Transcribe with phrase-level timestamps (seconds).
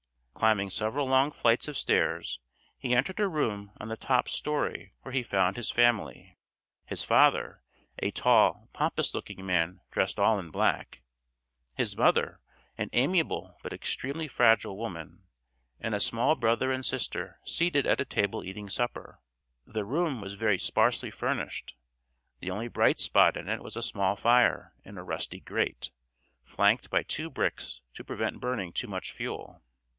[0.33, 2.39] Climbing several long flights of stairs
[2.79, 6.35] he entered a room on the top story where he found his family,
[6.87, 7.61] his father,
[7.99, 11.03] a tall pompous looking man dressed all in black,
[11.75, 12.39] his mother,
[12.79, 15.27] an amiable but extremely fragile woman,
[15.79, 19.21] and a small brother and sister seated at a table eating supper.
[19.67, 21.75] The room was very sparsely furnished;
[22.39, 25.91] the only bright spot in it was a small fire in a rusty grate,
[26.41, 29.61] flanked by two bricks to prevent burning too much fuel.